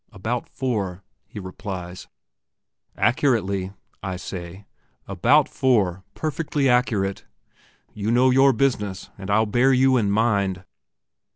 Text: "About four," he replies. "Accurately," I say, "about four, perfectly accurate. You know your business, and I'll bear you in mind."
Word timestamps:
"About 0.11 0.49
four," 0.49 1.03
he 1.27 1.37
replies. 1.39 2.07
"Accurately," 2.97 3.71
I 4.01 4.15
say, 4.15 4.65
"about 5.07 5.47
four, 5.47 6.03
perfectly 6.15 6.67
accurate. 6.67 7.25
You 7.93 8.09
know 8.09 8.31
your 8.31 8.51
business, 8.51 9.11
and 9.15 9.29
I'll 9.29 9.45
bear 9.45 9.71
you 9.71 9.97
in 9.97 10.09
mind." 10.09 10.65